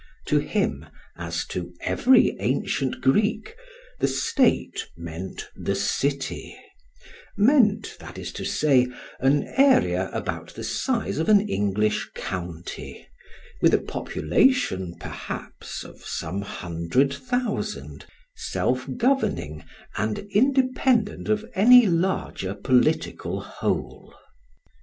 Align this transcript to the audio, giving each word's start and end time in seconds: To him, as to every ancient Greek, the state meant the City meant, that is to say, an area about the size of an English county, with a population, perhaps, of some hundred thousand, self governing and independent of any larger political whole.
To 0.29 0.39
him, 0.39 0.87
as 1.15 1.45
to 1.49 1.75
every 1.81 2.35
ancient 2.39 3.01
Greek, 3.01 3.55
the 3.99 4.07
state 4.07 4.87
meant 4.97 5.47
the 5.55 5.75
City 5.75 6.57
meant, 7.37 7.97
that 7.99 8.17
is 8.17 8.31
to 8.31 8.43
say, 8.43 8.87
an 9.19 9.43
area 9.57 10.09
about 10.11 10.55
the 10.55 10.63
size 10.63 11.19
of 11.19 11.29
an 11.29 11.47
English 11.47 12.09
county, 12.15 13.07
with 13.61 13.75
a 13.75 13.79
population, 13.79 14.95
perhaps, 14.99 15.83
of 15.83 16.03
some 16.03 16.41
hundred 16.41 17.13
thousand, 17.13 18.07
self 18.35 18.87
governing 18.97 19.63
and 19.97 20.17
independent 20.33 21.29
of 21.29 21.45
any 21.53 21.85
larger 21.85 22.55
political 22.55 23.39
whole. 23.41 24.15